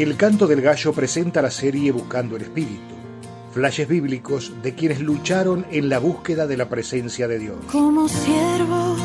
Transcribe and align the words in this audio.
El 0.00 0.16
canto 0.16 0.46
del 0.46 0.62
gallo 0.62 0.94
presenta 0.94 1.42
la 1.42 1.50
serie 1.50 1.92
Buscando 1.92 2.36
el 2.36 2.40
Espíritu, 2.44 2.94
flashes 3.52 3.86
bíblicos 3.86 4.50
de 4.62 4.74
quienes 4.74 5.00
lucharon 5.00 5.66
en 5.70 5.90
la 5.90 5.98
búsqueda 5.98 6.46
de 6.46 6.56
la 6.56 6.70
presencia 6.70 7.28
de 7.28 7.38
Dios. 7.38 7.58
Como 7.70 8.08
siervo 8.08 8.96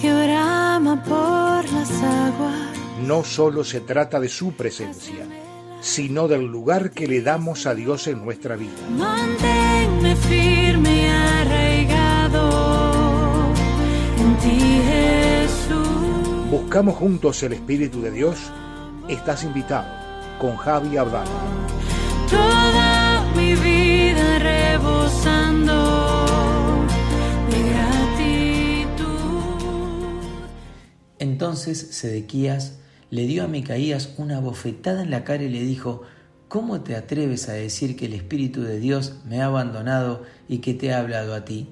que 0.00 0.12
brama 0.12 1.00
por 1.04 1.72
las 1.72 1.92
aguas. 2.02 2.76
No 3.06 3.22
solo 3.22 3.62
se 3.62 3.82
trata 3.82 4.18
de 4.18 4.28
su 4.28 4.54
presencia, 4.54 5.24
sino 5.80 6.26
del 6.26 6.44
lugar 6.44 6.90
que 6.90 7.06
le 7.06 7.22
damos 7.22 7.66
a 7.66 7.76
Dios 7.76 8.08
en 8.08 8.24
nuestra 8.24 8.56
vida. 8.56 8.72
Manténme 8.98 10.16
firme 10.16 11.02
y 11.02 11.06
arraigado 11.06 12.48
en 14.18 14.36
ti, 14.38 14.80
Jesús. 14.90 16.50
Buscamos 16.50 16.96
juntos 16.96 17.40
el 17.44 17.52
Espíritu 17.52 18.02
de 18.02 18.10
Dios. 18.10 18.38
Estás 19.08 19.44
invitado 19.44 20.01
con 20.38 20.56
Javi 20.56 20.96
Abdala. 20.96 21.30
Toda 22.30 23.24
mi 23.36 23.54
vida 23.54 24.38
rebosando 24.38 25.74
de 27.50 27.62
gratitud. 27.70 29.06
Entonces 31.18 31.78
Sedequías 31.90 32.78
le 33.10 33.26
dio 33.26 33.44
a 33.44 33.48
Micaías 33.48 34.14
una 34.16 34.40
bofetada 34.40 35.02
en 35.02 35.10
la 35.10 35.24
cara 35.24 35.42
y 35.42 35.48
le 35.50 35.62
dijo, 35.62 36.02
¿Cómo 36.48 36.82
te 36.82 36.96
atreves 36.96 37.48
a 37.48 37.54
decir 37.54 37.96
que 37.96 38.06
el 38.06 38.12
Espíritu 38.12 38.62
de 38.62 38.78
Dios 38.78 39.20
me 39.26 39.40
ha 39.40 39.46
abandonado 39.46 40.22
y 40.48 40.58
que 40.58 40.74
te 40.74 40.92
ha 40.92 41.00
hablado 41.00 41.34
a 41.34 41.44
ti? 41.44 41.68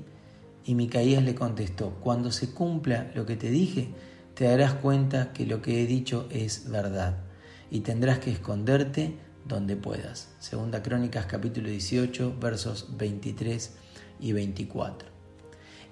Y 0.64 0.74
Micaías 0.74 1.22
le 1.22 1.34
contestó, 1.34 1.96
Cuando 2.00 2.32
se 2.32 2.52
cumpla 2.54 3.10
lo 3.14 3.26
que 3.26 3.36
te 3.36 3.50
dije, 3.50 3.90
te 4.34 4.46
darás 4.46 4.74
cuenta 4.74 5.32
que 5.34 5.44
lo 5.44 5.60
que 5.60 5.82
he 5.82 5.86
dicho 5.86 6.26
es 6.30 6.70
verdad, 6.70 7.18
y 7.70 7.80
tendrás 7.80 8.18
que 8.18 8.30
esconderte 8.30 9.16
donde 9.46 9.76
puedas. 9.76 10.28
Segunda 10.38 10.82
Crónicas 10.82 11.26
capítulo 11.26 11.68
18 11.68 12.36
versos 12.40 12.96
23 12.96 13.74
y 14.20 14.32
24. 14.32 15.08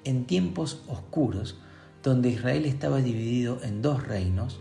En 0.05 0.27
tiempos 0.27 0.83
oscuros, 0.89 1.59
donde 2.03 2.31
Israel 2.31 2.67
estaba 2.67 2.99
dividido 2.99 3.61
en 3.63 3.83
dos 3.83 4.07
reinos, 4.07 4.61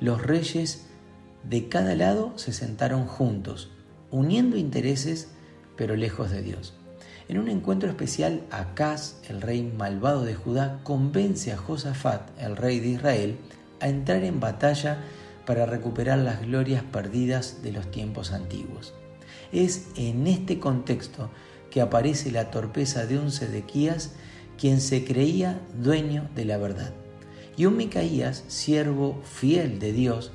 los 0.00 0.22
reyes 0.22 0.86
de 1.42 1.68
cada 1.68 1.94
lado 1.94 2.32
se 2.36 2.52
sentaron 2.52 3.06
juntos, 3.06 3.70
uniendo 4.10 4.56
intereses 4.56 5.28
pero 5.76 5.96
lejos 5.96 6.30
de 6.30 6.42
Dios. 6.42 6.74
En 7.28 7.38
un 7.38 7.48
encuentro 7.48 7.88
especial, 7.88 8.42
Acaz, 8.50 9.16
el 9.28 9.40
rey 9.40 9.62
malvado 9.62 10.24
de 10.24 10.34
Judá, 10.34 10.80
convence 10.82 11.52
a 11.52 11.56
Josafat, 11.56 12.30
el 12.38 12.56
rey 12.56 12.80
de 12.80 12.88
Israel, 12.88 13.38
a 13.80 13.88
entrar 13.88 14.22
en 14.24 14.40
batalla 14.40 15.02
para 15.46 15.66
recuperar 15.66 16.18
las 16.18 16.42
glorias 16.42 16.82
perdidas 16.82 17.62
de 17.62 17.72
los 17.72 17.90
tiempos 17.90 18.32
antiguos. 18.32 18.94
Es 19.52 19.88
en 19.96 20.26
este 20.26 20.58
contexto 20.58 21.30
que 21.70 21.80
aparece 21.80 22.30
la 22.30 22.50
torpeza 22.50 23.06
de 23.06 23.18
un 23.18 23.30
Sedequías, 23.30 24.12
quien 24.58 24.80
se 24.80 25.04
creía 25.04 25.60
dueño 25.76 26.28
de 26.34 26.44
la 26.44 26.56
verdad 26.56 26.92
y 27.56 27.66
un 27.66 27.76
Micaías, 27.76 28.44
siervo 28.48 29.20
fiel 29.24 29.78
de 29.78 29.92
Dios, 29.92 30.32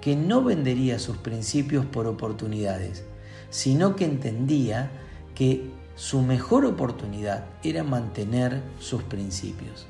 que 0.00 0.16
no 0.16 0.42
vendería 0.42 0.98
sus 0.98 1.16
principios 1.16 1.84
por 1.86 2.06
oportunidades, 2.06 3.04
sino 3.50 3.96
que 3.96 4.04
entendía 4.04 4.90
que 5.34 5.70
su 5.94 6.22
mejor 6.22 6.64
oportunidad 6.64 7.46
era 7.62 7.82
mantener 7.82 8.62
sus 8.78 9.02
principios. 9.02 9.86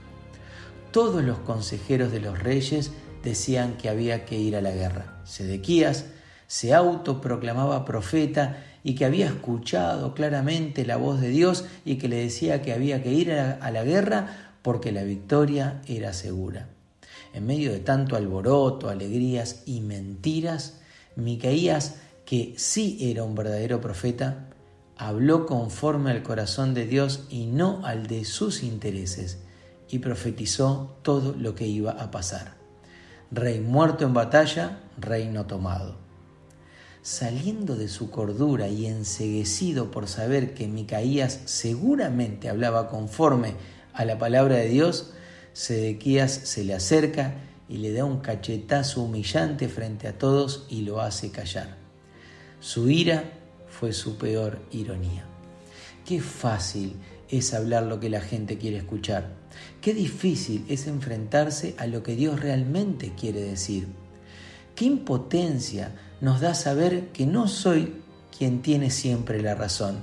Todos 0.92 1.25
los 1.25 1.39
consejeros 1.39 2.12
de 2.12 2.20
los 2.20 2.39
reyes 2.39 2.92
decían 3.27 3.77
que 3.77 3.88
había 3.88 4.24
que 4.24 4.38
ir 4.38 4.56
a 4.56 4.62
la 4.62 4.70
guerra. 4.70 5.20
Sedequías 5.24 6.06
se 6.46 6.72
autoproclamaba 6.72 7.84
profeta 7.84 8.64
y 8.84 8.94
que 8.94 9.05
había 9.05 9.27
escuchado 9.27 10.14
claramente 10.14 10.86
la 10.86 10.96
voz 10.96 11.20
de 11.20 11.28
Dios 11.28 11.64
y 11.84 11.97
que 11.97 12.08
le 12.08 12.16
decía 12.16 12.62
que 12.62 12.72
había 12.72 13.03
que 13.03 13.12
ir 13.12 13.32
a 13.32 13.70
la 13.70 13.82
guerra 13.82 14.53
porque 14.62 14.92
la 14.92 15.03
victoria 15.03 15.82
era 15.86 16.12
segura. 16.12 16.69
En 17.34 17.47
medio 17.47 17.72
de 17.72 17.81
tanto 17.81 18.16
alboroto, 18.16 18.88
alegrías 18.88 19.62
y 19.66 19.81
mentiras, 19.81 20.81
Micaías, 21.16 21.97
que 22.25 22.54
sí 22.56 22.98
era 23.00 23.25
un 23.25 23.34
verdadero 23.34 23.81
profeta, 23.81 24.48
habló 24.97 25.47
conforme 25.47 26.10
al 26.10 26.22
corazón 26.22 26.75
de 26.75 26.86
Dios 26.86 27.25
y 27.28 27.47
no 27.47 27.84
al 27.84 28.06
de 28.06 28.25
sus 28.25 28.62
intereses, 28.62 29.38
y 29.88 29.98
profetizó 29.98 30.97
todo 31.03 31.34
lo 31.34 31.54
que 31.54 31.66
iba 31.66 31.92
a 31.92 32.10
pasar. 32.10 32.56
Rey 33.31 33.60
muerto 33.60 34.04
en 34.04 34.14
batalla, 34.14 34.81
reino 34.98 35.47
tomado. 35.47 35.97
Saliendo 37.03 37.76
de 37.76 37.88
su 37.88 38.10
cordura 38.10 38.69
y 38.69 38.87
enseguecido 38.87 39.91
por 39.91 40.09
saber 40.09 40.54
que 40.54 40.69
Micaías 40.69 41.41
seguramente 41.44 42.48
hablaba 42.48 42.88
conforme 42.88 43.54
a 43.92 44.04
la 44.04 44.19
palabra 44.19 44.56
de 44.56 44.69
Dios, 44.69 45.12
Sedequías 45.53 46.32
se 46.32 46.65
le 46.65 46.75
acerca 46.75 47.34
y 47.69 47.78
le 47.78 47.92
da 47.92 48.04
un 48.04 48.20
cachetazo 48.20 49.03
humillante 49.03 49.69
frente 49.69 50.06
a 50.06 50.19
todos 50.19 50.66
y 50.69 50.82
lo 50.82 51.00
hace 51.00 51.31
callar. 51.31 51.76
Su 52.60 52.88
ira 52.91 53.25
fue 53.69 53.92
su 53.92 54.19
peor 54.19 54.60
ironía. 54.70 55.25
Qué 56.04 56.20
fácil 56.20 56.94
es 57.31 57.54
hablar 57.54 57.84
lo 57.84 58.00
que 58.00 58.10
la 58.10 58.20
gente 58.20 58.59
quiere 58.59 58.78
escuchar. 58.78 59.28
Qué 59.81 59.94
difícil 59.94 60.64
es 60.69 60.87
enfrentarse 60.87 61.75
a 61.78 61.87
lo 61.87 62.03
que 62.03 62.16
Dios 62.16 62.41
realmente 62.41 63.12
quiere 63.19 63.41
decir. 63.41 63.88
Qué 64.75 64.84
impotencia 64.84 65.94
nos 66.20 66.41
da 66.41 66.54
saber 66.54 67.09
que 67.09 67.26
no 67.26 67.48
soy 67.48 67.94
quien 68.36 68.62
tiene 68.62 68.91
siempre 68.91 69.41
la 69.42 69.54
razón. 69.54 69.97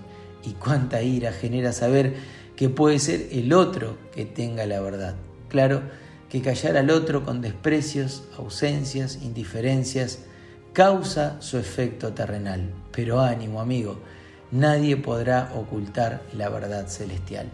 Y 0.44 0.52
cuánta 0.54 1.02
ira 1.02 1.32
genera 1.32 1.72
saber 1.72 2.16
que 2.56 2.70
puede 2.70 3.00
ser 3.00 3.30
el 3.32 3.54
otro 3.54 3.98
que 4.14 4.26
tenga 4.26 4.66
la 4.66 4.82
verdad. 4.82 5.16
Claro 5.48 5.82
que 6.30 6.42
callar 6.42 6.78
al 6.78 6.90
otro 6.90 7.24
con 7.24 7.42
desprecios, 7.42 8.24
ausencias, 8.38 9.20
indiferencias, 9.22 10.20
causa 10.74 11.40
su 11.42 11.58
efecto 11.58 12.14
terrenal. 12.14 12.74
Pero 12.92 13.22
ánimo, 13.22 13.62
amigo, 13.62 14.00
nadie 14.54 14.96
podrá 14.98 15.52
ocultar 15.56 16.22
la 16.32 16.48
verdad 16.48 16.88
celestial. 16.88 17.48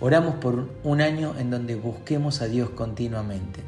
Oramos 0.00 0.36
por 0.36 0.70
un 0.82 1.00
año 1.00 1.34
en 1.38 1.50
donde 1.50 1.74
busquemos 1.74 2.40
a 2.40 2.46
Dios 2.46 2.70
continuamente, 2.70 3.60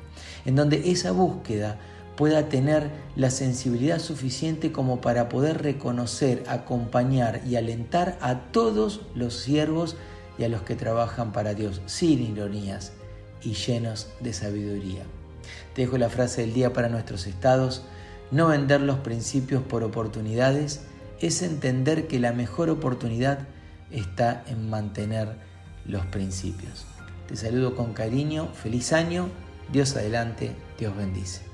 en 0.47 0.57
donde 0.57 0.91
esa 0.91 1.13
búsqueda 1.13 1.79
pueda 2.17 2.49
tener 2.49 2.91
la 3.17 3.31
sensibilidad 3.31 3.99
suficiente 3.99 4.73
como 4.73 5.01
para 5.01 5.29
poder 5.29 5.63
reconocer, 5.63 6.43
acompañar 6.49 7.43
y 7.47 7.57
alentar 7.57 8.19
a 8.21 8.41
todos 8.51 9.03
los 9.15 9.35
siervos 9.35 9.97
y 10.39 10.45
a 10.45 10.49
los 10.49 10.63
que 10.63 10.75
trabajan 10.75 11.33
para 11.33 11.55
Dios, 11.55 11.83
sin 11.87 12.21
ironías 12.21 12.93
y 13.43 13.53
llenos 13.53 14.09
de 14.21 14.33
sabiduría. 14.33 15.03
Te 15.75 15.83
dejo 15.83 15.99
la 15.99 16.09
frase 16.09 16.41
del 16.41 16.55
día 16.55 16.73
para 16.73 16.89
nuestros 16.89 17.27
estados. 17.27 17.85
No 18.31 18.49
vender 18.49 18.81
los 18.81 18.99
principios 18.99 19.63
por 19.63 19.85
oportunidades 19.85 20.83
es 21.21 21.43
entender 21.43 22.07
que 22.07 22.19
la 22.19 22.33
mejor 22.33 22.71
oportunidad 22.71 23.49
está 23.91 24.45
en 24.47 24.69
mantener 24.69 25.37
los 25.85 26.05
principios. 26.07 26.87
Te 27.27 27.37
saludo 27.37 27.75
con 27.75 27.93
cariño, 27.93 28.49
feliz 28.55 28.93
año, 28.93 29.29
Dios 29.73 29.97
adelante, 29.97 30.53
Dios 30.79 30.97
bendice. 30.97 31.49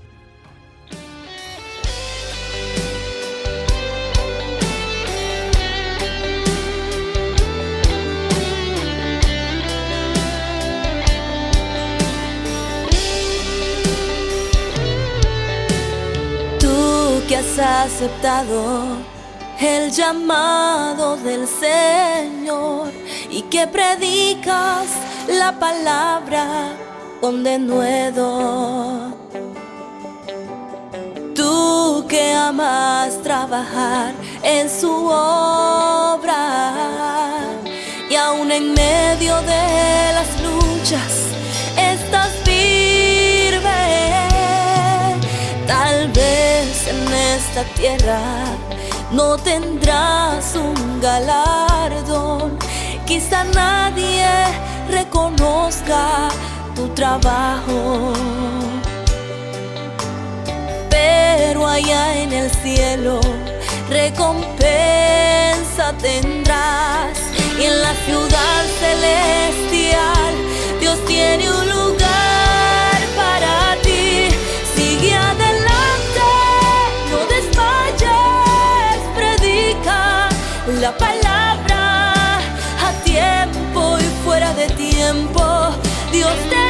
que 17.28 17.36
has 17.36 17.58
aceptado 17.58 18.98
el 19.60 19.90
llamado 19.90 21.16
del 21.16 21.46
Señor 21.46 22.92
y 23.30 23.42
que 23.42 23.66
predicas 23.66 24.86
la 25.28 25.58
palabra 25.58 26.72
con 27.20 27.42
denuedo. 27.42 29.12
Tú 31.34 32.04
que 32.08 32.32
amas 32.32 33.22
trabajar 33.22 34.14
en 34.42 34.68
su 34.70 34.92
obra 35.06 36.72
y 38.10 38.14
aún 38.14 38.50
en 38.52 38.72
medio 38.74 39.36
de 39.42 40.12
las 40.14 40.40
luchas 40.40 41.12
estás 41.76 42.44
esta 47.54 47.64
tierra 47.74 48.20
no 49.12 49.36
tendrás 49.36 50.54
un 50.56 51.00
galardón. 51.00 52.58
Quizá 53.06 53.44
nadie 53.44 54.26
reconozca 54.90 56.28
tu 56.74 56.88
trabajo. 56.88 58.12
Pero 60.90 61.66
allá 61.66 62.16
en 62.16 62.32
el 62.32 62.50
cielo 62.50 63.20
recompensa 63.90 64.64
tendrás. 66.00 67.18
Y 67.58 67.64
en 67.64 67.82
la 67.82 67.94
ciudad 68.06 68.64
celestial 68.80 70.34
Dios 70.80 70.98
tiene 71.06 71.50
un 71.50 71.68
lugar. 71.68 72.03
la 80.84 80.92
palabra 80.98 82.36
a 82.86 82.92
tiempo 83.04 83.96
y 83.98 84.22
fuera 84.22 84.52
de 84.52 84.66
tiempo. 84.68 85.42
Dios 86.12 86.36
te 86.50 86.63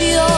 you. 0.00 0.29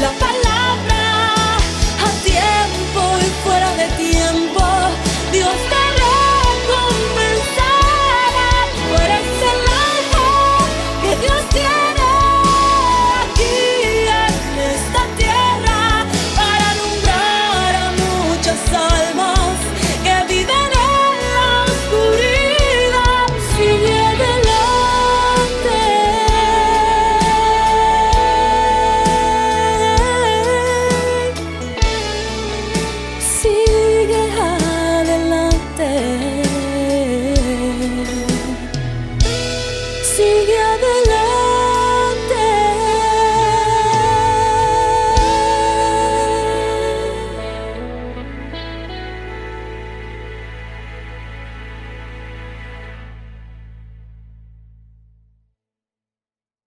La 0.00 0.10
palabra 0.18 0.41